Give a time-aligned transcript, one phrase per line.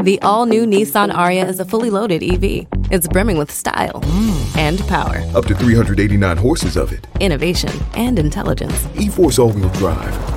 [0.00, 2.68] The all new Nissan Ariya is a fully loaded EV.
[2.92, 4.56] It's brimming with style mm.
[4.56, 7.04] and power, Up to 389 horses of it.
[7.18, 8.86] innovation, and intelligence.
[8.94, 10.35] E Force all wheel drive.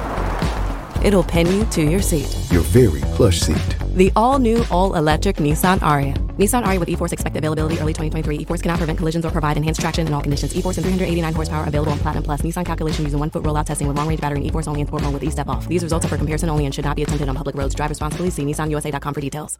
[1.03, 2.35] It'll pin you to your seat.
[2.51, 3.77] Your very plush seat.
[3.95, 6.13] The all new, all electric Nissan Ariya.
[6.37, 8.37] Nissan Ariya with E-Force expected availability early 2023.
[8.39, 10.55] E-Force cannot prevent collisions or provide enhanced traction in all conditions.
[10.55, 12.41] E-Force and 389 horsepower available on Platinum Plus.
[12.41, 14.87] Nissan calculation using one foot rollout testing with long range battery and E-Force only in
[14.87, 15.67] sport mode with E-Step off.
[15.67, 17.75] These results are for comparison only and should not be attempted on public roads.
[17.75, 18.29] Drive responsibly.
[18.29, 19.59] See nissanusa.com for details.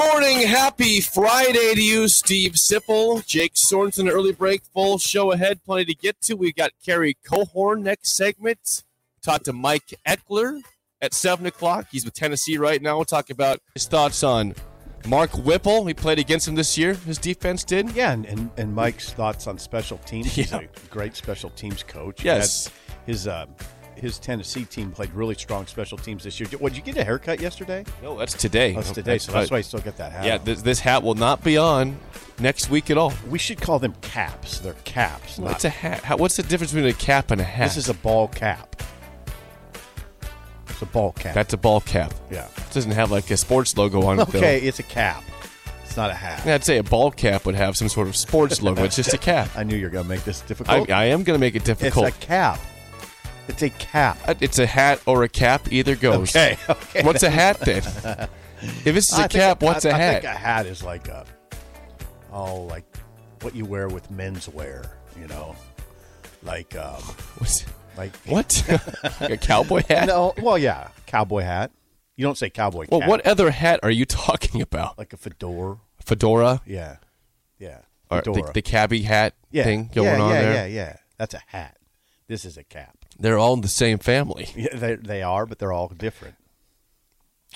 [0.00, 4.10] Morning, happy Friday to you, Steve Sipple, Jake Sorensen.
[4.10, 6.36] Early break, full show ahead, plenty to get to.
[6.36, 8.82] We've got Kerry Cohorn next segment.
[9.22, 10.62] Talk to Mike Ekeler
[11.02, 11.88] at seven o'clock.
[11.90, 12.96] He's with Tennessee right now.
[12.96, 14.54] We'll talk about his thoughts on
[15.06, 15.84] Mark Whipple.
[15.84, 16.94] He played against him this year.
[16.94, 17.90] His defense did.
[17.90, 20.32] Yeah, and, and, and Mike's thoughts on special teams.
[20.32, 22.24] He's a great special teams coach.
[22.24, 22.70] Yes.
[23.04, 23.44] His uh,
[24.00, 26.48] his Tennessee team played really strong special teams this year.
[26.58, 27.84] What, did you get a haircut yesterday?
[28.02, 28.72] No, that's today.
[28.72, 30.24] That's today, so that's why I still get that hat.
[30.24, 31.98] Yeah, this, this hat will not be on
[32.38, 33.12] next week at all.
[33.28, 34.58] we should call them caps.
[34.60, 35.38] They're caps.
[35.38, 36.02] not- What's a hat?
[36.04, 37.68] How, what's the difference between a cap and a hat?
[37.68, 38.82] this is a ball cap.
[40.68, 41.34] It's a ball cap.
[41.34, 42.14] That's a ball cap.
[42.30, 42.46] yeah.
[42.56, 44.28] It doesn't have like a sports logo on it.
[44.28, 44.38] though.
[44.38, 45.22] Okay, it's a cap.
[45.84, 46.46] It's not a hat.
[46.46, 48.84] Yeah, I'd say a ball cap would have some sort of sports logo.
[48.84, 49.50] It's just a cap.
[49.56, 50.88] I knew you were going to make this difficult.
[50.90, 52.06] I am going to make it difficult.
[52.06, 52.60] it's a cap.
[53.50, 54.16] It's a cap.
[54.28, 55.72] Uh, It's a hat or a cap.
[55.72, 56.30] Either goes.
[56.30, 56.56] Okay.
[56.68, 57.02] okay.
[57.02, 57.82] What's a hat then?
[58.62, 60.08] if this is I a cap, what's I- a hat?
[60.08, 61.26] I think a hat is like a
[62.32, 62.84] oh, like
[63.42, 64.88] what you wear with menswear.
[65.18, 65.56] You know,
[66.44, 67.02] like um,
[67.38, 67.66] What's-
[67.96, 68.62] like what?
[69.20, 70.06] a cowboy hat?
[70.06, 71.72] No, well, yeah, cowboy hat.
[72.16, 72.86] You don't say cowboy.
[72.88, 73.08] Well, cap.
[73.08, 74.96] what other hat are you talking about?
[74.96, 75.78] Like a fedora.
[76.04, 76.62] Fedora?
[76.64, 76.98] Yeah,
[77.58, 77.80] yeah.
[78.12, 78.52] Or the, Fedora.
[78.52, 79.64] the cabbie hat yeah.
[79.64, 80.52] thing going yeah, on yeah, there?
[80.52, 81.78] Yeah, yeah, That's a hat.
[82.28, 82.96] This is a cap.
[83.20, 84.48] They're all in the same family.
[84.56, 86.34] Yeah, they, they are, but they're all different.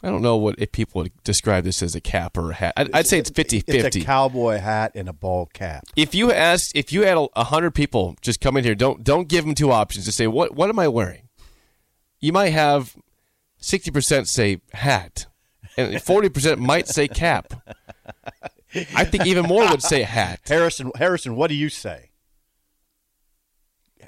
[0.02, 2.74] I don't know what if people would describe this as a cap or a hat.
[2.76, 4.00] I'd, I'd say it's 50 It's 50.
[4.00, 5.84] a cowboy hat and a ball cap.
[5.96, 9.28] if you asked if you had a, hundred people just come in here don't don't
[9.28, 11.28] give them two options to say what what am i wearing
[12.20, 12.96] you might have
[13.62, 15.26] 60% say hat
[15.76, 17.54] and 40% might say cap
[18.96, 22.10] i think even more would say hat Harrison, Harrison, what do you say?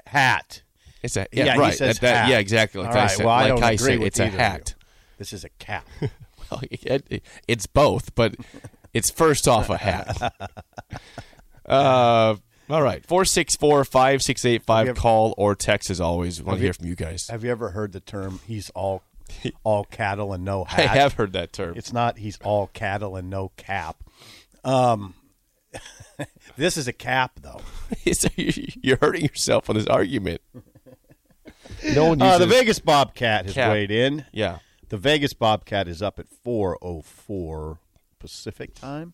[0.07, 0.61] Hat.
[1.03, 2.29] It's a yeah, Yeah, he right says That- hat.
[2.29, 4.27] yeah exactly like All i said well, I don't I agree said with it's a
[4.27, 4.75] hat
[5.17, 5.85] This is a cap.
[6.01, 8.35] well, it, it- it's both but
[8.93, 10.33] it's first off a hat
[11.67, 12.35] uh
[12.69, 17.27] all right 464-5685 call or text as always we want to hear from you guys
[17.29, 19.03] Have you ever heard the term "he's all
[19.63, 20.79] all cattle and no hat?
[20.79, 23.97] i have heard that term It's not "he's all cattle and no cap."
[24.63, 25.13] Um,
[26.57, 27.61] this is a cap, though.
[28.35, 30.41] You're hurting yourself on this argument.
[31.93, 33.71] No one Uh, the Vegas Bobcat has Cap.
[33.71, 34.25] weighed in.
[34.31, 34.59] yeah,
[34.89, 37.77] The Vegas Bobcat is up at 4:04
[38.19, 39.13] Pacific time.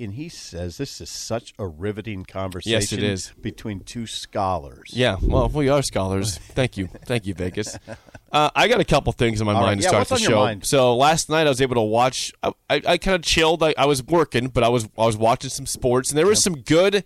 [0.00, 3.32] And he says this is such a riveting conversation is.
[3.42, 4.90] between two scholars.
[4.92, 5.16] yeah.
[5.20, 6.38] Well, we are scholars.
[6.38, 7.76] Thank you, thank you, Vegas.
[8.30, 9.66] Uh, I got a couple things in my All right.
[9.68, 10.44] mind to Yeah, start what's the on your show.
[10.44, 10.66] mind?
[10.66, 12.32] So last night I was able to watch.
[12.44, 13.60] I, I, I kind of chilled.
[13.64, 16.44] I, I was working, but I was I was watching some sports, and there was
[16.44, 17.02] some good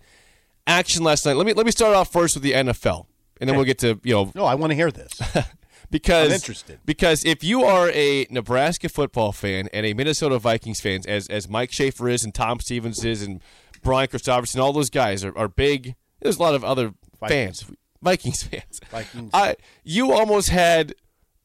[0.67, 1.35] action last night.
[1.35, 3.07] Let me let me start off first with the NFL,
[3.43, 5.19] and then we'll get to you know No, I want to hear this.
[5.89, 6.79] because I'm interested.
[6.85, 11.49] Because if you are a Nebraska football fan and a Minnesota Vikings fan, as as
[11.49, 13.41] Mike Schaefer is and Tom Stevens is and
[13.81, 15.95] Brian Christopherson, all those guys are, are big.
[16.21, 17.63] There's a lot of other Vikings.
[17.63, 18.79] fans, Vikings fans.
[18.89, 19.31] Vikings.
[19.33, 20.95] I you almost had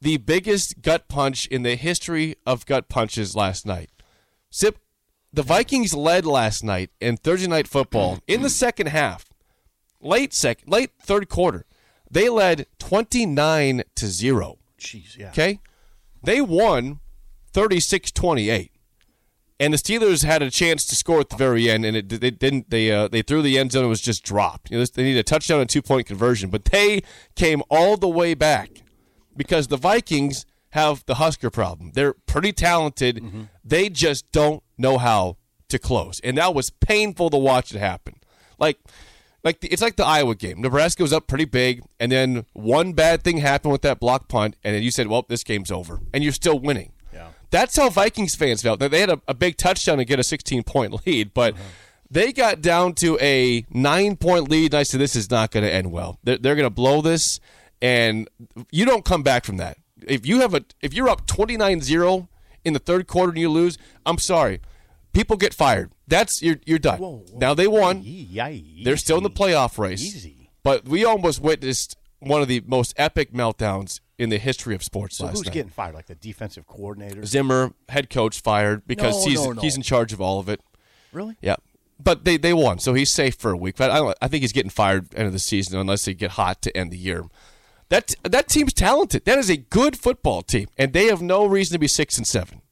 [0.00, 3.90] the biggest gut punch in the history of gut punches last night.
[4.50, 4.78] Sip,
[5.32, 9.26] the Vikings led last night in Thursday night football in the second half,
[10.00, 11.66] late second, late third quarter.
[12.10, 14.58] They led twenty nine to zero.
[14.78, 15.31] Jeez, yeah.
[15.31, 15.60] Okay,
[16.22, 17.00] they won
[17.52, 18.70] 36-28.
[19.60, 22.31] And the Steelers had a chance to score at the very end, and it, they
[22.31, 22.70] didn't.
[22.70, 24.70] They uh, they threw the end zone; it was just dropped.
[24.70, 27.02] You know, they needed a touchdown and two point conversion, but they
[27.34, 28.70] came all the way back
[29.37, 31.90] because the Vikings have the Husker problem.
[31.94, 33.49] They're pretty talented.
[33.64, 35.38] They just don't know how
[35.70, 38.14] to close, and that was painful to watch it happen.
[38.60, 38.78] Like,
[39.48, 40.60] like the, it's like the Iowa game.
[40.60, 44.56] Nebraska was up pretty big, and then one bad thing happened with that block punt,
[44.62, 46.92] and then you said, "Well, this game's over," and you're still winning.
[47.14, 47.28] Yeah.
[47.50, 48.78] That's how Vikings fans felt.
[48.78, 51.62] They had a, a big touchdown to get a 16 point lead, but uh-huh.
[52.10, 55.64] they got down to a nine point lead, and I said, This is not going
[55.64, 56.18] to end well.
[56.24, 57.40] They're, they're going to blow this,
[57.80, 58.28] and
[58.70, 59.78] you don't come back from that.
[60.06, 62.28] If you have a if you're up 29-0
[62.66, 64.60] in the third quarter and you lose, I'm sorry.
[65.19, 65.91] People get fired.
[66.06, 67.25] That's you're you're done.
[67.35, 68.05] Now they won.
[68.85, 70.00] They're still in the playoff race.
[70.00, 70.50] Easy.
[70.62, 75.17] But we almost witnessed one of the most epic meltdowns in the history of sports
[75.17, 75.53] So who's night.
[75.53, 75.94] getting fired?
[75.97, 77.25] Like the defensive coordinator?
[77.25, 79.61] Zimmer, head coach, fired because No, he's no, no.
[79.61, 80.61] he's in charge of all of it.
[81.12, 81.37] really?
[81.43, 81.56] Yeah,
[81.99, 83.75] but they they won, so he's safe for a week.
[83.76, 86.32] But I don't, I think he's getting fired end of the season unless they get
[86.32, 87.25] hot to end the year.
[87.88, 89.25] That that team's talented.
[89.25, 92.26] That is a good football team, and they have no reason to be six and
[92.26, 92.62] seven.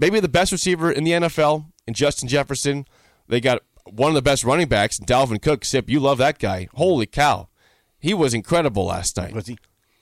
[0.00, 2.86] Maybe the best receiver in the NFL in Justin Jefferson.
[3.28, 5.64] They got one of the best running backs, Dalvin Cook.
[5.64, 6.68] Sip, you love that guy.
[6.74, 7.48] Holy cow,
[7.98, 9.34] he was incredible last night.
[9.34, 9.58] Was he?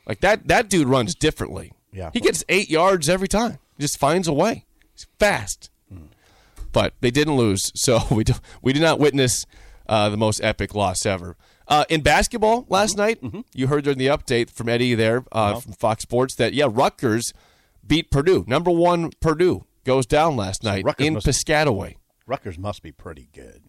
[0.06, 1.72] Like that that dude runs differently.
[1.92, 2.10] Yeah.
[2.12, 3.58] He gets eight yards every time.
[3.76, 4.66] He just finds a way.
[4.94, 5.70] He's fast.
[6.70, 9.46] But they didn't lose, so we do, we did not witness
[9.88, 11.36] uh, the most epic loss ever.
[11.66, 13.18] Uh, in basketball last night,
[13.54, 17.32] you heard during the update from Eddie there uh, from Fox Sports that yeah, Rutgers
[17.86, 18.44] beat Purdue.
[18.46, 21.96] Number one Purdue goes down last night Rutgers in must- Piscataway.
[22.26, 23.62] Rutgers must be pretty good.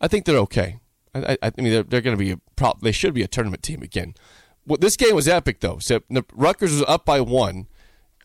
[0.00, 0.78] I think they're okay.
[1.14, 2.80] I, I, I mean, they're, they're going to be a prop.
[2.82, 4.14] They should be a tournament team again.
[4.64, 5.78] Well, this game was epic though.
[5.78, 7.66] So the Rutgers was up by one.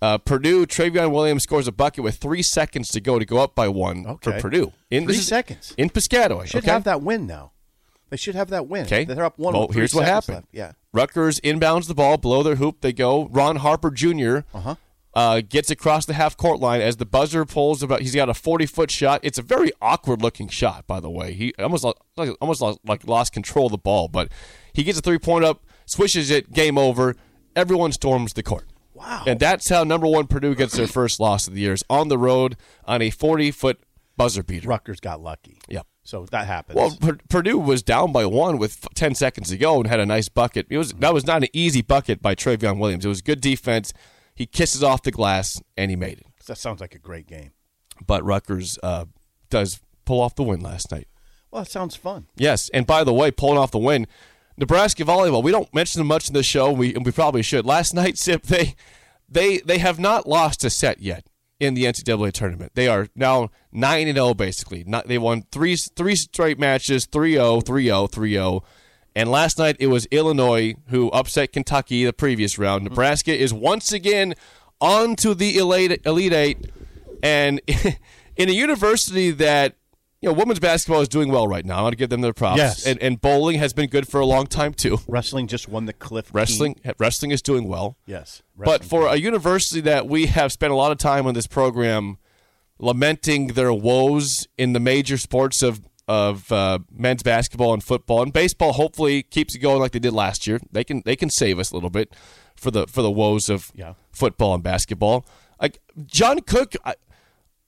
[0.02, 3.56] Uh, Purdue Trevion Williams scores a bucket with three seconds to go to go up
[3.56, 4.32] by one Okay.
[4.32, 4.72] for Purdue.
[4.92, 5.74] In, Three seconds.
[5.78, 6.46] in Piscataway.
[6.46, 6.72] Should okay?
[6.72, 7.52] have that win now.
[8.10, 8.86] They should have that win.
[8.86, 9.04] Okay.
[9.06, 9.54] They're up one.
[9.54, 10.36] Well, here's what happened.
[10.38, 10.48] left.
[10.52, 10.72] Yeah.
[10.94, 12.82] Rutgers inbounds the ball below their hoop.
[12.82, 13.28] They go.
[13.28, 14.40] Ron Harper Jr.
[14.54, 14.76] Uh-huh.
[15.20, 18.00] Uh, gets across the half court line as the buzzer pulls about.
[18.02, 19.20] He's got a forty foot shot.
[19.22, 21.34] It's a very awkward looking shot, by the way.
[21.34, 21.84] He almost
[22.16, 24.32] like almost lost, like lost control of the ball, but
[24.72, 27.18] he gets a three point up, swishes it, game over.
[27.54, 28.68] Everyone storms the court.
[28.94, 29.26] Wow.
[29.28, 32.08] And that's how number one Purdue gets their first loss of the year is on
[32.08, 32.56] the road
[32.86, 33.78] on a forty foot
[34.16, 34.70] buzzer beater.
[34.70, 35.60] Rutgers got lucky.
[35.68, 35.86] Yep.
[36.04, 36.78] So that happens.
[36.78, 40.00] Well, Pur- Purdue was down by one with f- ten seconds to go and had
[40.00, 40.68] a nice bucket.
[40.70, 43.04] It was that was not an easy bucket by Trevion Williams.
[43.04, 43.92] It was good defense.
[44.40, 46.26] He kisses off the glass and he made it.
[46.48, 47.52] that sounds like a great game.
[48.08, 49.04] But Rutgers uh,
[49.50, 51.10] does pull off the win last night.
[51.52, 52.28] Well, it sounds fun.
[52.38, 54.08] Yes, and by the way, pulling off the win,
[54.56, 55.44] Nebraska volleyball.
[55.44, 56.72] We don't mention them much in the show.
[56.72, 57.66] We and we probably should.
[57.66, 58.76] Last night, Sip they
[59.28, 61.26] they they have not lost a set yet
[61.60, 62.72] in the NCAA tournament.
[62.76, 64.86] They are now nine and zero basically.
[64.88, 68.64] Not, they won three three straight matches 3-0, 3-0, 3-0.
[69.16, 72.84] And last night it was Illinois who upset Kentucky the previous round.
[72.84, 72.94] Mm-hmm.
[72.94, 74.36] Nebraska is once again
[74.82, 76.72] on to the elite elite eight,
[77.22, 77.62] and
[78.38, 79.76] in a university that
[80.22, 81.80] you know women's basketball is doing well right now.
[81.80, 82.58] I want to give them their props.
[82.58, 82.86] Yes.
[82.86, 85.00] And, and bowling has been good for a long time too.
[85.08, 86.30] Wrestling just won the Cliff.
[86.34, 87.98] Wrestling wrestling is doing well.
[88.06, 88.42] Yes.
[88.58, 92.18] But for a university that we have spent a lot of time on this program
[92.78, 98.34] lamenting their woes in the major sports of of uh, men's basketball and football and
[98.34, 100.60] baseball, hopefully keeps it going like they did last year.
[100.72, 102.14] They can they can save us a little bit
[102.56, 103.94] for the for the woes of Yeah.
[104.12, 105.24] football and basketball.
[105.62, 106.96] Like John Cook, I,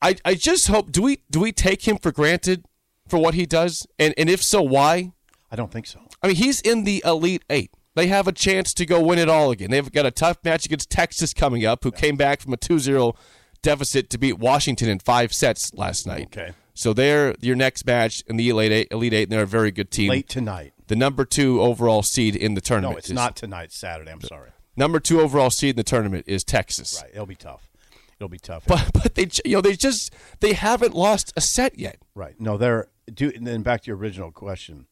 [0.02, 2.66] I I just hope do we do we take him for granted
[3.08, 5.12] for what he does, and and if so, why?
[5.52, 6.00] I don't think so.
[6.24, 7.72] I mean, he's in the Elite Eight.
[7.94, 9.70] They have a chance to go win it all again.
[9.70, 12.80] They've got a tough match against Texas coming up, who came back from a 2
[12.80, 13.14] 0
[13.62, 16.28] deficit to beat Washington in five sets last night.
[16.28, 16.54] Okay.
[16.74, 19.72] So they're your next match in the Elite Eight, Elite Eight and they're a very
[19.72, 20.10] good team.
[20.10, 20.74] Late tonight.
[20.88, 22.96] The number two overall seed in the tournament.
[22.96, 23.72] No, it's is- not tonight.
[23.72, 24.12] Saturday.
[24.12, 24.52] I'm sorry.
[24.76, 27.02] Number two overall seed in the tournament is Texas.
[27.02, 27.12] Right.
[27.14, 27.70] It'll be tough.
[28.18, 28.64] It'll be tough.
[28.68, 31.98] But but they you know they just they haven't lost a set yet.
[32.16, 32.40] right.
[32.40, 33.32] No, they're do.
[33.36, 34.88] And then back to your original question: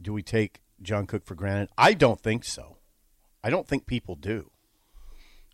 [0.00, 1.70] Do we take John Cook for granted?
[1.76, 2.76] I don't think so.
[3.42, 4.50] I don't think people do.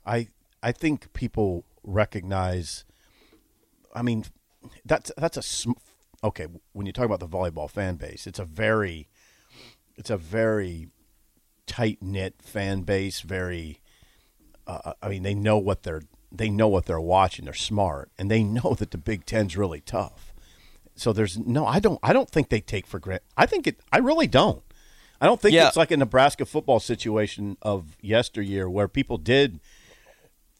[0.04, 0.28] I
[0.62, 2.84] I think people recognize.
[3.94, 4.24] I mean,
[4.84, 5.72] that's that's a sm-
[6.22, 6.46] okay.
[6.72, 9.08] When you talk about the volleyball fan base, it's a very,
[9.96, 10.88] it's a very
[11.66, 13.20] tight knit fan base.
[13.20, 13.80] Very,
[14.66, 17.44] uh, I mean, they know what they're they know what they're watching.
[17.44, 20.32] They're smart, and they know that the Big Ten's really tough.
[20.96, 23.24] So there's no, I don't, I don't think they take for granted.
[23.36, 24.62] I think it, I really don't.
[25.20, 25.66] I don't think Yeah.
[25.66, 29.58] it's like a Nebraska football situation of yesteryear where people did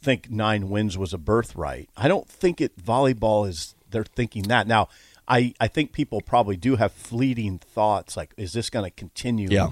[0.02, 1.88] think nine wins was a birthright.
[1.96, 4.66] I don't think it volleyball is they're thinking that.
[4.66, 4.88] Now,
[5.26, 9.48] I, I think people probably do have fleeting thoughts like is this going to continue
[9.50, 9.70] Yeah.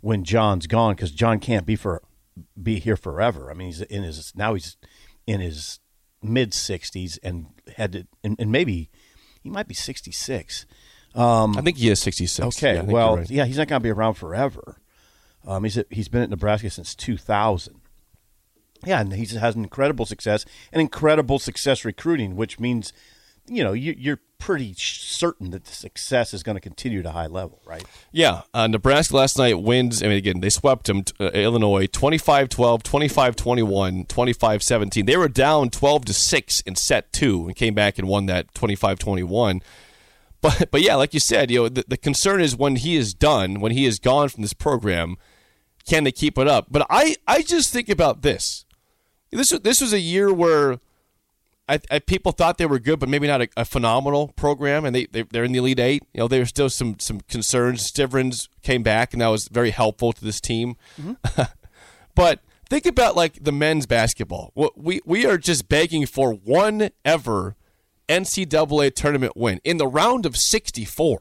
[0.00, 2.00] when John's gone cuz John can't be for
[2.60, 3.50] be here forever.
[3.50, 4.78] I mean, he's in his now he's
[5.26, 5.78] in his
[6.22, 8.88] mid 60s and headed and, and maybe
[9.42, 10.64] he might be 66.
[11.16, 12.40] I think he is 66.
[12.40, 13.30] Um, Okay, Yeah, well, right.
[13.30, 14.78] yeah, he's not going to be around forever.
[15.46, 17.74] Um, he's he's been at Nebraska since 2000.
[18.86, 22.92] Yeah, and he has incredible success and incredible success recruiting, which means,
[23.46, 27.26] you know, you, you're pretty certain that the success is going to continue to high
[27.26, 27.84] level, right?
[28.12, 30.02] Yeah, uh, Nebraska last night wins.
[30.02, 35.06] I mean, again, they swept them, uh, Illinois 25 12, 25 21, 25 17.
[35.06, 38.52] They were down 12 to 6 in set two and came back and won that
[38.54, 39.62] 25 21.
[40.44, 43.14] But, but yeah, like you said, you know, the, the concern is when he is
[43.14, 45.16] done, when he is gone from this program,
[45.88, 46.66] can they keep it up?
[46.70, 48.66] But I, I just think about this.
[49.30, 50.80] This, this was a year where
[51.68, 54.94] I, I, people thought they were good, but maybe not a, a phenomenal program, and
[54.94, 56.02] they, they they're in the elite eight.
[56.12, 57.90] You know, there's still some some concerns.
[57.90, 60.76] Stivrins came back, and that was very helpful to this team.
[62.14, 64.50] but think about like the men's basketball.
[64.54, 67.56] What we we are just begging for one ever
[68.08, 71.20] NCAA tournament win in the round of 64.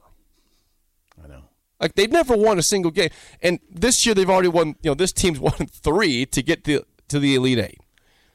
[1.24, 1.44] I know.
[1.80, 3.10] Like they've never won a single game,
[3.42, 4.76] and this year they've already won.
[4.82, 7.80] You know, this team's won three to get the to the elite eight.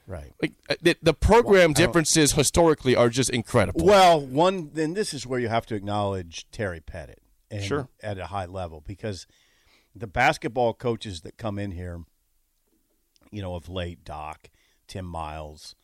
[0.09, 0.33] Right.
[0.41, 3.85] Like uh, the, the program differences historically are just incredible.
[3.85, 7.88] Well, one then this is where you have to acknowledge Terry Pettit and Sure.
[8.03, 9.27] at a high level because
[9.95, 12.05] the basketball coaches that come in here,
[13.31, 14.49] you know, of late, Doc,
[14.87, 15.77] Tim Miles,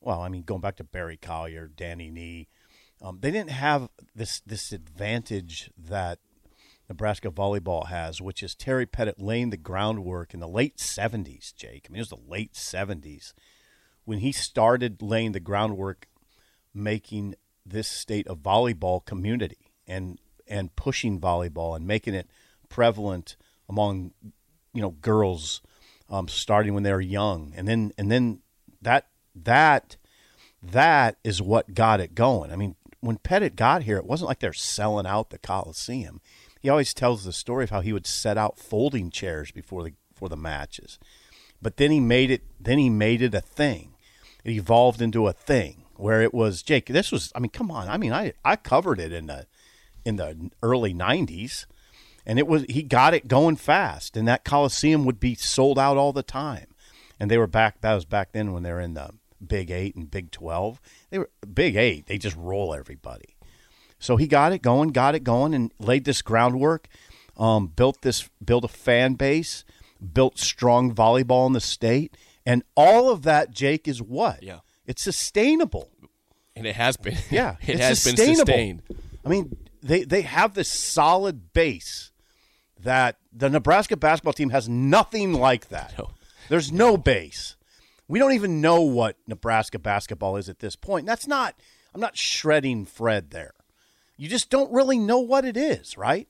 [0.00, 2.48] well, I mean, going back to Barry Collier, Danny Nee,
[3.00, 6.18] um, they didn't have this this advantage that
[6.88, 11.54] Nebraska volleyball has, which is Terry Pettit laying the groundwork in the late '70s.
[11.54, 13.34] Jake, I mean, it was the late '70s
[14.08, 16.08] when he started laying the groundwork
[16.72, 17.34] making
[17.66, 22.26] this state a volleyball community and and pushing volleyball and making it
[22.70, 23.36] prevalent
[23.68, 24.10] among
[24.72, 25.60] you know girls
[26.08, 28.40] um, starting when they were young and then and then
[28.80, 29.98] that that
[30.62, 32.50] that is what got it going.
[32.50, 36.20] I mean, when Pettit got here, it wasn't like they're selling out the Coliseum.
[36.60, 39.92] He always tells the story of how he would set out folding chairs before the
[40.14, 40.98] for the matches.
[41.62, 43.94] But then he made it then he made it a thing.
[44.44, 47.88] It evolved into a thing where it was Jake, this was I mean, come on.
[47.88, 49.46] I mean, I I covered it in the
[50.04, 51.66] in the early 90s
[52.24, 55.96] and it was he got it going fast and that Coliseum would be sold out
[55.96, 56.66] all the time.
[57.20, 59.10] And they were back that was back then when they were in the
[59.44, 60.80] Big 8 and Big 12.
[61.10, 63.36] They were Big 8, they just roll everybody.
[63.98, 66.88] So he got it going, got it going, and laid this groundwork.
[67.36, 69.64] Um, built this, built a fan base,
[70.12, 72.16] built strong volleyball in the state,
[72.48, 74.42] and all of that, Jake, is what?
[74.42, 74.60] Yeah.
[74.86, 75.90] it's sustainable.
[76.56, 77.16] and it has been.
[77.30, 78.82] Yeah, it it's has been sustained.
[79.24, 82.10] I mean, they they have this solid base
[82.80, 85.94] that the Nebraska basketball team has nothing like that.
[85.98, 86.10] No.
[86.48, 87.56] There's no base.
[88.08, 91.04] We don't even know what Nebraska basketball is at this point.
[91.06, 91.54] That's not.
[91.94, 93.52] I'm not shredding Fred there.
[94.16, 96.26] You just don't really know what it is, right?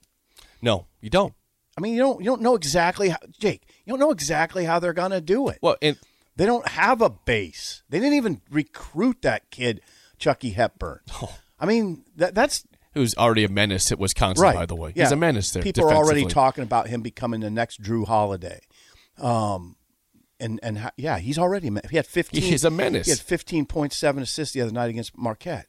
[0.61, 1.35] No, you don't.
[1.79, 3.63] I mean, you don't you don't know exactly how Jake.
[3.85, 5.61] You don't know exactly how they're gonna do it.
[5.63, 5.97] Well, and
[6.35, 7.85] They don't have a base.
[7.89, 9.81] They didn't even recruit that kid,
[10.19, 11.01] Chucky Hepburn.
[11.61, 14.57] I mean, that that's who's already a menace at Wisconsin, right.
[14.57, 14.93] by the way.
[14.97, 15.05] Yeah.
[15.05, 15.63] He's a menace there.
[15.63, 18.59] People are already talking about him becoming the next Jrue Holiday.
[19.19, 19.77] Um,
[20.41, 22.43] and and ha- yeah, he's already he had fifteen.
[22.43, 23.07] He is a menace.
[23.07, 25.67] He had fifteen point seven assists the other night against Marquette.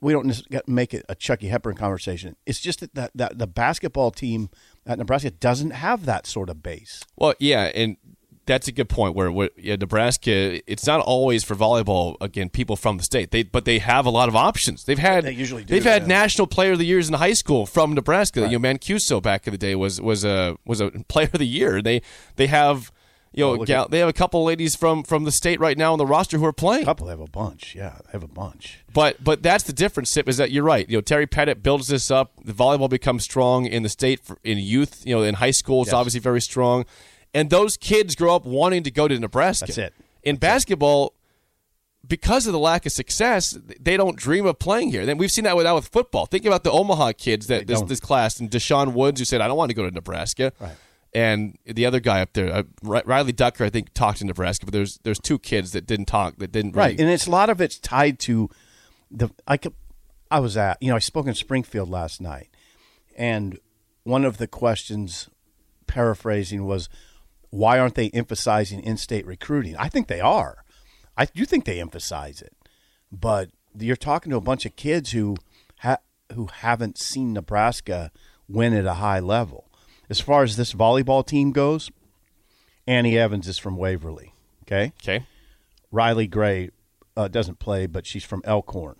[0.00, 2.36] We don't make it a Chucky Hepburn conversation.
[2.46, 4.50] It's just that the, that the basketball team
[4.86, 7.02] at Nebraska doesn't have that sort of base.
[7.16, 7.96] Well, yeah, and
[8.46, 9.14] that's a good point.
[9.14, 12.16] Where, where yeah, Nebraska, it's not always for volleyball.
[12.20, 14.84] Again, people from the state, they but they have a lot of options.
[14.84, 16.08] They've had They usually do, They've had yeah.
[16.08, 18.48] national player of the years in high school from Nebraska.
[18.48, 21.46] You know, Mancuso back in the day was was a was a player of the
[21.46, 21.80] year.
[21.80, 22.02] They
[22.36, 22.92] they have.
[23.32, 25.92] You know, Oh, gal, they have a couple ladies from, from the state right now
[25.92, 26.82] on the roster who are playing.
[26.82, 27.74] A couple have a bunch.
[27.76, 28.80] Yeah, they have a bunch.
[28.92, 30.88] But but that's the difference, Sip, is that you're right.
[30.90, 32.32] You know, Terry Pettit builds this up.
[32.44, 35.02] The volleyball becomes strong in the state for, in youth.
[35.06, 35.94] You know, in high school, it's Yes.
[35.94, 36.84] obviously very strong,
[37.32, 39.66] and those kids grow up wanting to go to Nebraska.
[39.66, 39.94] That's it.
[40.24, 41.14] In basketball,
[42.06, 45.06] because of the lack of success, they don't dream of playing here.
[45.06, 46.26] Then we've seen that with, that with football.
[46.26, 47.88] Think about the Omaha kids that this, don't.
[47.88, 50.72] this class and Deshaun Woods who said, "I don't want to go to Nebraska." Right.
[51.12, 54.72] And the other guy up there, uh, Riley Ducker, I think talked to Nebraska, but
[54.72, 57.50] there's there's two kids that didn't talk, that didn't really, Right, and it's a lot
[57.50, 58.48] of it's tied to
[59.10, 59.28] the.
[59.46, 59.74] I could,
[60.30, 62.48] I was at you know I spoke in Springfield last night,
[63.16, 63.58] and
[64.04, 65.28] one of the questions,
[65.88, 66.88] paraphrasing, was,
[67.50, 69.76] why aren't they emphasizing in-state recruiting?
[69.76, 70.64] I think they are.
[71.16, 72.54] I do think they emphasize it,
[73.10, 75.36] but you're talking to a bunch of kids who
[75.80, 75.98] ha-
[76.34, 78.12] who haven't seen Nebraska
[78.48, 79.69] win at a high level.
[80.10, 81.90] As far as this volleyball team goes,
[82.86, 84.34] Annie Evans is from Waverly.
[84.64, 85.24] Okay, Okay.
[85.92, 86.70] Riley Gray
[87.16, 88.96] uh, doesn't play, but she's from Elkhorn.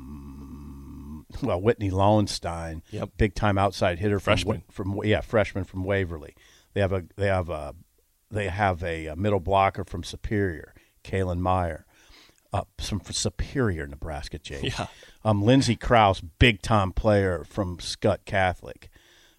[0.00, 3.10] Um, well, Whitney Lauenstein, Yep.
[3.16, 4.62] big time outside hitter, from, Freshman.
[4.70, 6.34] from yeah, freshman from Waverly.
[6.74, 7.74] They have a they have a
[8.30, 10.72] they have a, a middle blocker from Superior,
[11.04, 11.84] Kalynn Meyer,
[12.52, 14.38] uh, some from Superior, Nebraska.
[14.38, 14.76] Jake.
[14.78, 14.86] Yeah.
[15.24, 18.89] Um, Lindsay Krause, big time player from Skutt Catholic.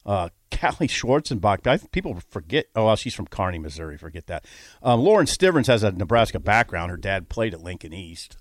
[0.05, 2.65] Uh, Callie Schwarzenbach, I think people forget.
[2.75, 3.97] Oh, well, she's from Kearney, Missouri.
[3.97, 4.45] Forget that.
[4.83, 6.91] Um, Lauren Stivrins has a Nebraska background.
[6.91, 8.37] Her dad played at Lincoln East.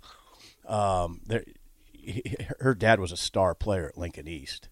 [0.66, 1.44] Um, there,
[1.92, 4.68] he- her dad was a star player at Lincoln East.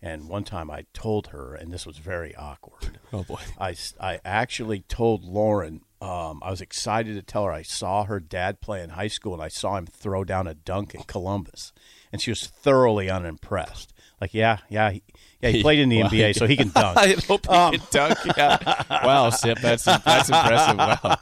[0.00, 2.98] And one time I told her, and this was very awkward.
[3.10, 3.40] Oh boy.
[3.58, 8.20] I, I actually told Lauren, um, I was excited to tell her I saw her
[8.20, 11.72] dad play in high school and I saw him throw down a dunk in Columbus.
[12.12, 13.94] And she was thoroughly unimpressed.
[14.20, 15.02] Like, yeah, yeah, he,
[15.40, 16.08] yeah, he played in the Wow.
[16.08, 16.96] NBA, so he can dunk.
[16.98, 18.18] I hope he can dunk.
[18.36, 18.58] Yeah.
[19.04, 20.76] Wow, Sip, that's that's impressive.
[20.76, 21.16] Wow,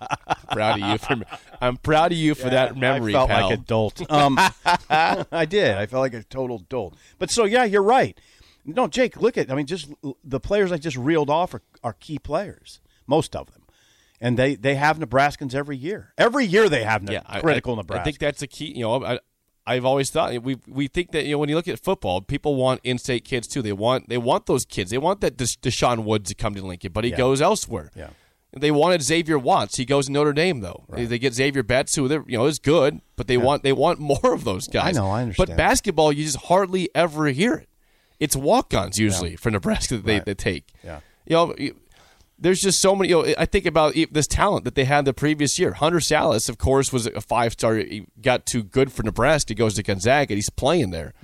[0.51, 1.17] proud of you for.
[1.61, 3.49] I'm proud of you for that memory, I felt pal.
[3.51, 4.11] like a dolt.
[4.11, 4.39] Um,
[5.31, 5.77] I did.
[5.77, 6.95] I felt like a total dolt.
[7.19, 8.19] But so yeah, you're right.
[8.65, 9.51] No, Jake, look at.
[9.51, 9.93] I mean, just
[10.25, 13.63] the players I just reeled off are, are key players, most of them,
[14.21, 16.13] and they they have Nebraskans every year.
[16.17, 18.01] Every year they have ne- yeah, critical I, Nebraska.
[18.01, 18.73] I think that's a key.
[18.75, 19.19] You know, I,
[19.67, 22.55] I've always thought we we think that you know when you look at football, people
[22.55, 23.63] want in-state kids too.
[23.63, 24.91] They want they want those kids.
[24.91, 27.17] They want that Des- Deshaun Woods to come to Lincoln, but he Yeah.
[27.17, 27.91] goes elsewhere.
[27.97, 28.11] Yeah.
[28.59, 29.77] They wanted Xavier Watts.
[29.77, 30.85] He goes to Notre Dame though.
[30.89, 33.73] They, they get Xavier Betts, who they're you know is good, but they want they
[33.73, 34.97] want more of those guys.
[34.97, 35.49] I know, I understand.
[35.49, 37.69] But basketball, you just hardly ever hear it.
[38.19, 40.69] It's walk-ons usually for Nebraska that they, they take.
[40.83, 41.01] Yeah.
[41.27, 41.55] You know,
[42.39, 43.09] there's just so many.
[43.11, 45.73] You know, I think about this talent that they had the previous year.
[45.73, 47.77] Hunter Sallis, of course, was a five star.
[47.77, 49.51] He got too good for Nebraska.
[49.51, 50.33] He goes to Gonzaga.
[50.33, 51.15] and He's playing there.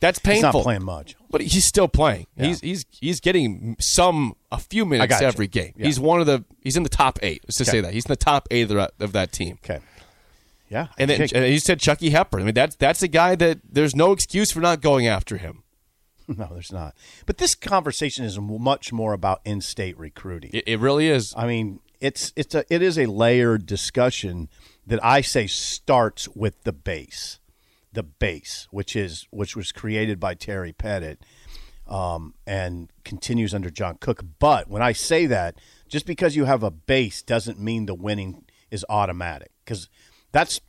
[0.00, 0.30] That's Mm-hmm.
[0.30, 0.60] He's painful.
[0.60, 1.14] not playing much.
[1.30, 2.26] but he's still playing.
[2.36, 5.74] He's he's he's getting some a few minutes every game.
[5.76, 5.86] Yeah.
[5.86, 6.44] He's one of the.
[6.62, 7.42] He's in the top eight.
[7.44, 7.78] Let's just Okay.
[7.78, 9.58] say that he's in the top eight of, the, of that team.
[9.64, 9.80] Okay.
[10.70, 10.86] Yeah.
[10.98, 12.40] And then and you said Chucky Hepburn.
[12.42, 15.64] I mean, that's that's a guy that there's no excuse for not going after him.
[16.38, 16.94] no, there's not.
[17.26, 20.50] But this conversation is much more about in-state recruiting.
[20.52, 21.34] It, it really is.
[21.36, 24.48] I mean, it's it's a it is a layered discussion
[24.86, 27.40] that I say starts with the base,
[27.92, 31.20] the base, which is which was created by Terry Pettit,
[31.88, 34.24] um, and continues under John Cook.
[34.38, 35.56] But when I say that,
[35.88, 39.88] just because you have a base doesn't mean the winning is automatic because
[40.30, 40.60] that's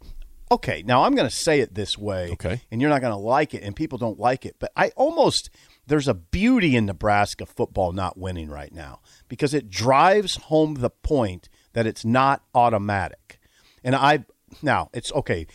[0.52, 0.84] okay.
[0.86, 2.62] Now I'm going to say it this way, Okay.
[2.72, 4.58] and you're not going to like it, and people don't like it.
[4.60, 5.50] But I almost
[5.88, 10.90] there's a beauty in Nebraska football not winning right now because it drives home the
[10.90, 13.40] point that it's not automatic.
[13.84, 14.26] And I
[14.62, 15.48] now it's okay.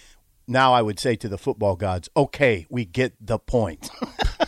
[0.48, 3.88] Now I would say to the football gods, okay, we get the point.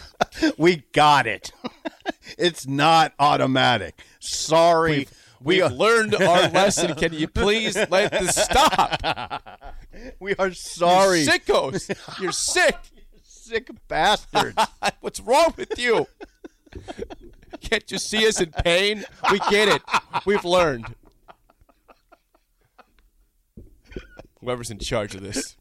[0.59, 1.53] we got it.
[2.39, 4.01] it's not automatic.
[4.21, 4.91] Sorry.
[4.99, 5.09] we
[5.41, 6.95] We've are, learned our lesson.
[6.95, 9.61] Can you please let this stop?
[10.21, 11.21] we are sorry.
[11.21, 11.95] You sickos.
[12.21, 12.77] You're sick.
[13.23, 14.57] sick bastards.
[15.01, 16.07] What's wrong with you?
[17.61, 19.05] Can't you see us in pain?
[19.31, 19.83] We get it.
[20.27, 20.95] We've learned.
[24.41, 25.57] Whoever's in charge of this.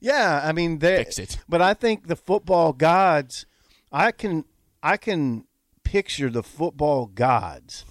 [0.00, 1.38] Yeah, I mean they Fix it.
[1.48, 3.46] But I think the football gods
[3.92, 4.44] I can
[4.82, 5.44] I can
[5.82, 7.84] picture the football gods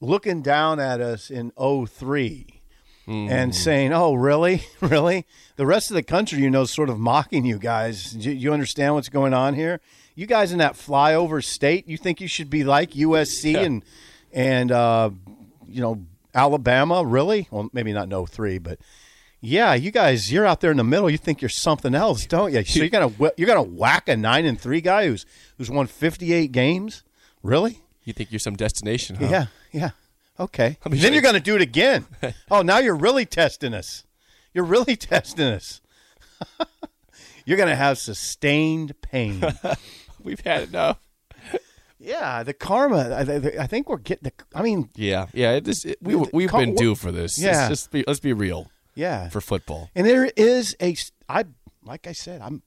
[0.00, 2.46] looking down at us in 03
[3.08, 4.64] and saying, "Oh, really?
[4.80, 5.26] Really?
[5.56, 8.14] The rest of the country, you know, is sort of mocking you guys.
[8.16, 9.80] You, you understand what's going on here?
[10.16, 13.84] You guys in that flyover state, you think you should be like USC and
[14.32, 15.10] and uh,
[15.68, 16.04] you know
[16.34, 17.04] Alabama?
[17.04, 17.46] Really?
[17.50, 18.78] Well, maybe not in 03, but
[19.40, 21.08] yeah, you guys, you're out there in the middle.
[21.08, 22.60] You think you're something else, don't you?
[22.66, 25.24] So you're gonna you're gonna whack a nine and three guy who's
[25.58, 27.04] who's won 58 games?
[27.42, 27.82] Really?
[28.06, 29.26] You think you're some destination, huh?
[29.28, 29.90] Yeah, yeah.
[30.38, 30.78] Okay.
[30.88, 32.06] Then you're going to do it again.
[32.50, 34.04] oh, now you're really testing us.
[34.54, 35.80] You're really testing us.
[37.44, 39.42] you're going to have sustained pain.
[40.22, 40.98] We've had enough.
[41.98, 43.26] yeah, the karma.
[43.58, 44.32] I, think we're getting the.
[44.54, 45.52] I mean, Yeah, yeah.
[45.54, 47.38] It, this, we, we've been due for this.
[47.38, 47.52] Yeah.
[47.52, 49.30] Let's, just be, let's be real yeah.
[49.30, 49.90] for football.
[49.96, 50.96] And there is a.
[51.28, 51.44] I
[51.82, 52.40] like I said.
[52.40, 52.62] I'm.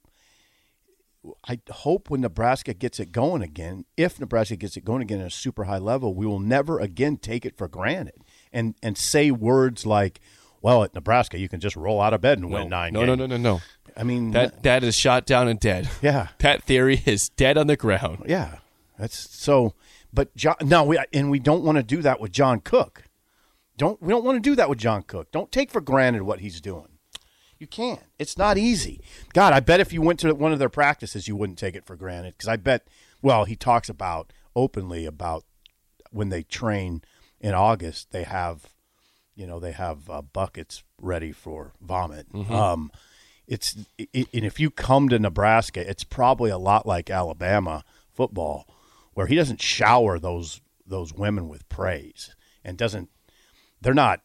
[1.46, 5.26] I hope when Nebraska gets it going again, if Nebraska gets it going again at
[5.26, 9.30] a super high level, we will never again take it for granted and and say
[9.30, 10.20] words like,
[10.62, 13.00] "Well, at Nebraska, you can just roll out of bed and No, win nine no,
[13.04, 13.60] no, games." no, no, no.
[13.96, 15.90] I mean, That uh, that is shot down and dead.
[16.02, 18.24] yeah, That theory is dead on the ground.
[18.26, 18.58] yeah.
[18.98, 19.74] That's so.
[20.12, 23.04] But John, no, we, and we don't want to do that with John Cook.
[23.76, 25.32] Don't we don't want to do that with John Cook.
[25.32, 26.89] Don't take for granted what he's doing.
[27.60, 28.00] You can't.
[28.18, 29.00] It's not easy.
[29.34, 31.84] God, I bet if you went to one of their practices, you wouldn't take it
[31.84, 32.32] for granted.
[32.36, 32.88] Because I bet,
[33.20, 35.44] well, he talks about openly about
[36.10, 37.02] when they train
[37.38, 38.70] in August, they have,
[39.36, 42.26] you know, they have uh, buckets ready for vomit.
[42.50, 42.90] Um,
[43.46, 48.66] it's it, and if you come to Nebraska, it's probably a lot like Alabama football,
[49.12, 53.10] where he doesn't shower those those women with praise and doesn't.
[53.82, 54.20] They're not.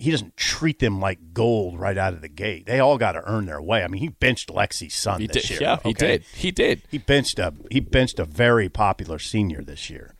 [0.00, 2.66] He doesn't treat them like gold right out of the gate.
[2.66, 3.84] They all got to earn their way.
[3.84, 5.50] I mean, he benched Lexi Sun He this did.
[5.50, 5.60] year.
[5.62, 6.24] Yeah, he did.
[6.34, 6.82] He did.
[6.90, 10.14] He benched a he benched a very popular senior this year.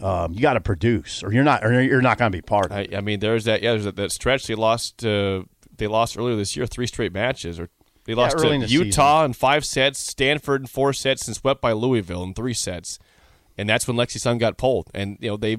[0.00, 2.66] Um, you got to produce, or you're not, or you're not going to be part
[2.70, 2.92] of it.
[2.92, 3.62] I, I mean, there's that.
[3.62, 5.04] Yeah, there's that, that stretch they lost.
[5.04, 5.44] Uh,
[5.76, 7.68] they lost earlier this year, three straight matches, or
[8.04, 11.72] they lost early to Utah in five sets, Stanford in four sets, and swept by
[11.72, 12.98] Louisville in three sets.
[13.56, 14.90] And that's when Lexi Sun got pulled.
[14.92, 15.58] And you know they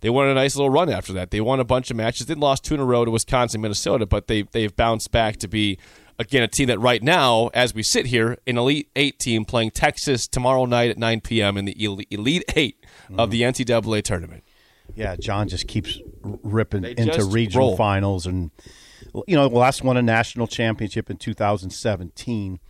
[0.00, 1.30] they won a nice little run after that.
[1.30, 2.26] They won a bunch of matches.
[2.26, 5.48] They lost two in a row to Wisconsin, Minnesota, but they they've bounced back to
[5.48, 5.78] be
[6.18, 9.70] again a team that right now, as we sit here, an Elite Eight team playing
[9.72, 11.56] Texas tomorrow night at 9 p.m.
[11.56, 12.84] in the Elite Elite Eight
[13.16, 14.44] of the NCAA tournament.
[14.94, 17.76] Yeah, John just keeps ripping They into regional roll.
[17.76, 18.50] finals, and
[19.26, 22.60] you know, last won a national championship in 2017.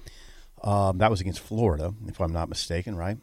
[0.63, 3.19] Um, that was against Florida, if I'm not mistaken, right?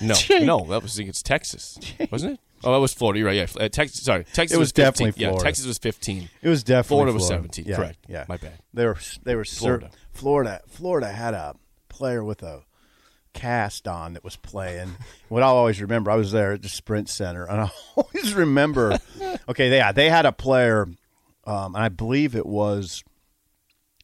[0.00, 1.78] No, no, that was against Texas,
[2.10, 2.40] wasn't it?
[2.64, 3.18] Oh, that was Florida.
[3.18, 3.36] You're right.
[3.36, 4.02] Yeah, uh, Texas.
[4.02, 4.84] Sorry, Texas It was 15.
[4.84, 5.44] definitely Yeah, Florida.
[5.44, 6.28] Texas was 15.
[6.42, 7.42] It was definitely Florida was Florida.
[7.54, 7.64] 17.
[7.66, 7.98] Yeah, Correct.
[8.08, 8.58] Yeah, My bad.
[8.74, 9.90] They were they were Florida.
[10.12, 10.60] Florida.
[10.60, 10.60] Florida.
[10.68, 11.54] Florida had a
[11.88, 12.62] player with a
[13.34, 14.94] cast on that was playing.
[15.28, 18.98] what I always remember, I was there at the Sprint Center, and I always remember.
[19.48, 20.82] okay, they yeah, they had a player,
[21.46, 23.02] um, and I believe it was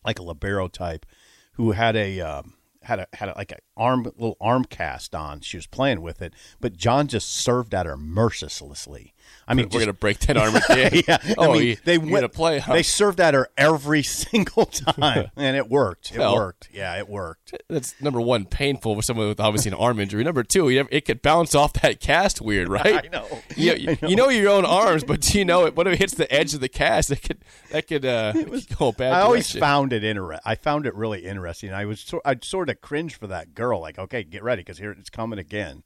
[0.05, 1.07] like a libero type,
[1.53, 2.21] who had a.
[2.21, 5.41] Um, had a had a, like a arm little arm cast on.
[5.41, 9.15] She was playing with it, but John just served at her mercilessly.
[9.47, 11.03] I mean, We're just- gonna break that arm again.
[11.07, 12.59] yeah, Oh, I mean, you- they went gotta play.
[12.61, 12.73] Huh?
[12.75, 16.13] They served at her every single time, and it worked.
[16.13, 16.35] It Well.
[16.35, 16.69] worked.
[16.73, 17.55] Yeah, it worked.
[17.69, 20.25] That's number one, painful for someone with obviously an arm injury.
[20.25, 23.05] Number two, it could bounce off that cast weird, right?
[23.05, 23.27] I know.
[23.57, 24.09] You, I know.
[24.09, 25.77] you know your own arms, but do you know it?
[25.77, 27.09] What if it hits the edge of the cast?
[27.11, 27.39] That could
[27.71, 29.13] that could uh, It was go bad.
[29.13, 30.41] I always found it interesting.
[30.45, 31.73] I found it really interesting.
[31.73, 33.68] I was so- I'd sort of cringe for that girl.
[33.77, 35.83] Like, okay, get ready because here it's coming again.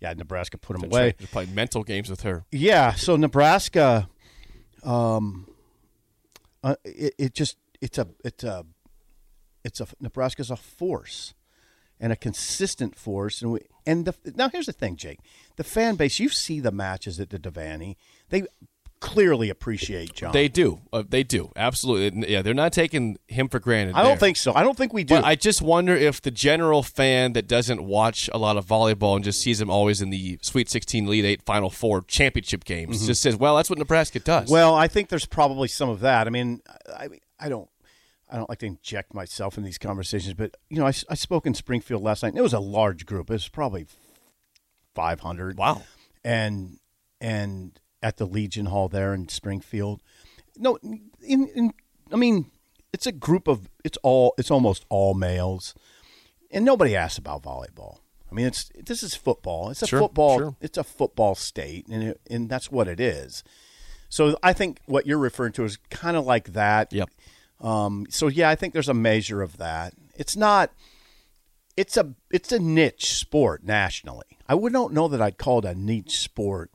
[0.00, 1.14] Yeah, Nebraska put them away.
[1.18, 2.44] Just playing mental games with her.
[2.50, 4.08] Yeah, so Nebraska,
[4.82, 5.48] um,
[6.62, 8.66] uh, it, it just it's a it's a
[9.64, 11.34] it's a Nebraska's a force
[12.00, 15.20] and a consistent force, and we and the now here's the thing, Jake,
[15.56, 16.18] the fan base.
[16.18, 17.96] You see the matches at the Devaney,
[18.30, 18.44] they
[19.04, 20.32] clearly appreciate John.
[20.32, 20.80] They do.
[20.92, 21.52] Uh, they do.
[21.54, 22.32] Absolutely.
[22.32, 23.94] Yeah, they're not taking him for granted.
[23.94, 24.16] I don't there.
[24.16, 24.54] think so.
[24.54, 25.16] I don't think we do.
[25.16, 29.14] But I just wonder if the general fan that doesn't watch a lot of volleyball
[29.14, 33.06] and just sees him always in the Sweet 16, Elite 8, Final Four championship games
[33.06, 34.44] just says, well, that's what Nebraska does.
[34.44, 34.52] Mm-hmm.
[34.54, 36.26] Well, I think there's probably some of that.
[36.26, 37.68] I mean, I I don't
[38.30, 41.46] I don't like to inject myself in these conversations, but you know, I, I spoke
[41.46, 42.30] in Springfield last night.
[42.30, 43.28] And it was a large group.
[43.28, 43.86] It was probably
[44.94, 45.58] 500.
[45.58, 45.82] wow.
[46.24, 46.78] And
[47.20, 50.00] and at the Legion Hall there in Springfield.
[50.56, 51.72] No, in, in
[52.12, 52.50] I mean,
[52.92, 55.74] it's a group of it's all it's almost all males,
[56.50, 57.98] and nobody asks about volleyball.
[58.30, 59.70] I mean, it's this is football.
[59.70, 60.38] It's a Sure, football.
[60.38, 60.56] sure.
[60.60, 63.42] It's a football state, and it, and that's what it is.
[64.10, 66.92] So I think what you're referring to is kind of like that.
[66.92, 67.10] Yep.
[67.60, 69.94] Um, so yeah, I think there's a measure of that.
[70.14, 70.70] It's not.
[71.76, 74.26] It's a it's a niche sport nationally.
[74.46, 76.70] I would not know that I'd call it a niche sport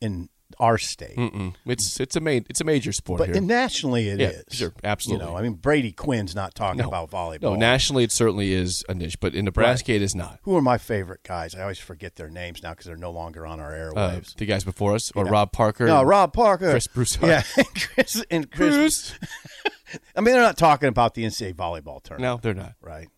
[0.00, 1.54] in our state, Mm-mm.
[1.66, 3.40] It's it's a ma- it's a major sport but here.
[3.40, 4.36] nationally it is.
[4.48, 5.24] Yeah, sure, absolutely.
[5.26, 6.88] You know, I mean Brady Quinn's not talking no.
[6.88, 7.42] about volleyball.
[7.42, 10.38] No, nationally it certainly is a niche, but in Nebraska it is not.
[10.42, 11.54] Who are my favorite guys?
[11.54, 14.34] I always forget their names now because they're no longer on our Uh, airwaves.
[14.36, 15.86] the guys before us, or Rob Parker.
[15.86, 17.28] no, Rob Parker, Chris Broussard.
[17.28, 18.74] Yeah, and Chris and Chris.
[18.74, 19.14] Bruce.
[20.16, 22.74] I mean, they're not talking about the NCAA volleyball tournament, No, they're not.
[22.80, 23.08] right?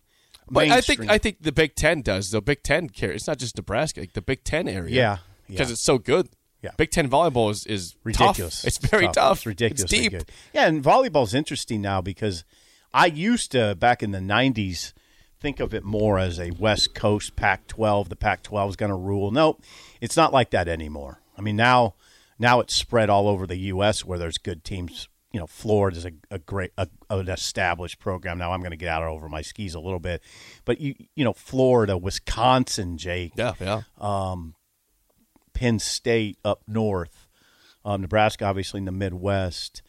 [0.49, 2.29] But I think I think the Big Ten does.
[2.29, 3.21] The Big Ten carries.
[3.21, 4.01] It's not just Nebraska.
[4.01, 4.93] Like the Big Ten area.
[4.93, 5.17] Yeah,
[5.47, 5.73] because yeah.
[5.73, 6.29] it's so good.
[6.65, 6.71] Yeah.
[6.77, 8.03] Big Ten volleyball is is tough.
[8.03, 8.63] ridiculous.
[8.63, 9.37] It's very tough.
[9.37, 9.83] It's ridiculous.
[9.83, 10.11] It's deep.
[10.11, 10.31] Good.
[10.51, 12.43] Yeah, and volleyball's interesting now because
[12.91, 14.93] I used to back in the '90s
[15.39, 18.09] think of it more as a West Coast Pac-12.
[18.09, 19.29] The Pac-12 is going to rule.
[19.29, 19.61] Nope,
[20.01, 21.21] it's not like that anymore.
[21.37, 21.93] I mean now
[22.39, 24.03] now it's spread all over the U.S.
[24.03, 25.07] where there's good teams.
[25.31, 28.37] You know, Florida's a, a great, a, an established program.
[28.37, 30.21] Now I'm going to get out over my skis a little bit,
[30.63, 33.81] but you, you know, Florida, Wisconsin, Jake, Yeah, yeah.
[33.99, 34.55] Um,
[35.55, 37.27] Penn State up north,
[37.83, 39.81] um, Nebraska obviously in the Midwest.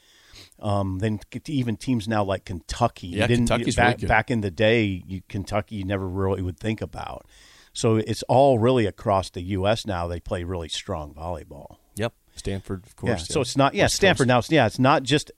[0.59, 3.09] Um, then even teams now like Kentucky.
[3.09, 5.03] Yeah, didn't- Kentucky's back, really back in the day.
[5.07, 7.27] You, Kentucky, you never really would think about.
[7.75, 9.87] So it's all really across the U.S.
[9.87, 10.07] now.
[10.07, 11.77] They play really strong volleyball.
[11.97, 12.15] Yep.
[12.35, 13.09] Stanford, of course.
[13.11, 13.17] Yeah.
[13.17, 13.29] course.
[13.29, 13.75] So it's not.
[13.75, 14.51] Yeah, West Stanford Coast.
[14.51, 14.55] now.
[14.57, 15.31] Yeah, it's not just.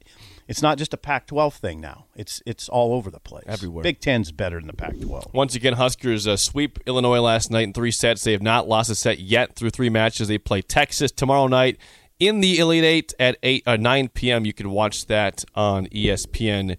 [0.48, 2.06] It's not just a Pac-12 thing now.
[2.16, 3.44] It's it's all over the place.
[3.46, 3.82] Everywhere.
[3.82, 5.34] Big Ten's better than the Pac-12.
[5.34, 8.24] Once again, Huskers uh, sweep Illinois last night in three sets.
[8.24, 10.28] They have not lost a set yet through three matches.
[10.28, 11.76] They play Texas tomorrow night
[12.18, 14.46] in the Elite Eight at eight uh, nine p.m.
[14.46, 16.76] You can watch that on ESPN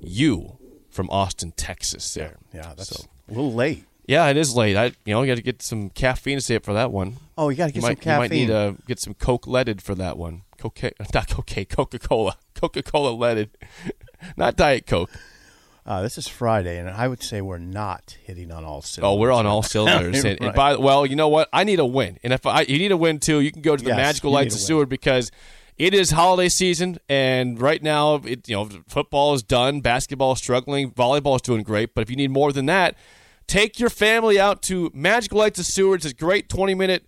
[0.00, 0.56] U
[0.90, 2.14] from Austin, Texas.
[2.14, 3.84] There, Yeah, that's So- a little late.
[4.06, 4.76] yeah, it is late.
[4.76, 7.16] I you know you got to get some caffeine to stay up for that one.
[7.38, 9.46] Oh, you got to get you some might, you might need to get some Coke
[9.46, 10.42] leaded for that one.
[10.58, 13.56] Cocaine, not cocaine, Coca Cola, Coca Cola leaded,
[14.36, 15.10] not Diet Coke.
[15.86, 19.16] Uh, this is Friday, and I would say we're not hitting on all cylinders.
[19.16, 20.24] Oh, we're on all cylinders.
[20.24, 21.48] and, and by well, you know what?
[21.52, 23.76] I need a win, and if I, you need a win too, you can go
[23.76, 24.60] to the Yes, Magical Lights of.
[24.60, 25.32] Seward because
[25.78, 30.38] it is holiday season, and right now, it you know, football is done, basketball is
[30.38, 31.94] struggling, volleyball is doing great.
[31.94, 32.94] But if you need more than that,
[33.46, 36.04] take your family out to Magical Lights of Seward.
[36.04, 37.04] It's a great twenty minute.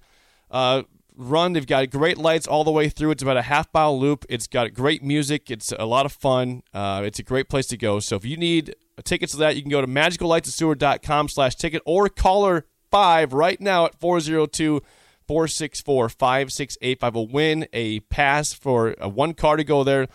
[0.50, 0.84] Uh,
[1.16, 1.52] Run.
[1.52, 3.12] They've got great lights all the way through.
[3.12, 4.24] It's about a half mile loop.
[4.28, 5.50] It's got great music.
[5.50, 6.62] It's a lot of fun.
[6.72, 8.00] Uh, it's a great place to go.
[8.00, 12.08] So if you need tickets to that, you can go to magicallightsofseward.com slash ticket or
[12.08, 14.82] caller 5 right now at 402
[15.26, 20.08] 464 5685 will win a pass for a one car to go there.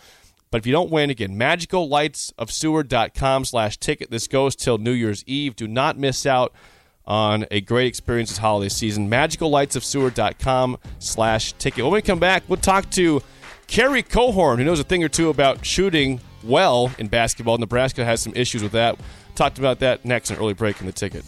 [0.51, 4.11] But if you don't win, again, magicallightsofseward.com slash ticket.
[4.11, 5.55] This goes till New Year's Eve.
[5.55, 6.53] Do not miss out
[7.07, 9.09] on a great experience this holiday season.
[9.09, 11.83] Magicallightsofseward.com slash ticket.
[11.83, 13.23] When we come back, we'll talk to
[13.67, 17.57] Kerry Cohorn, who knows a thing or two about shooting well in basketball.
[17.57, 18.99] Nebraska has some issues with that.
[19.35, 21.23] Talked about that next in early break in the ticket.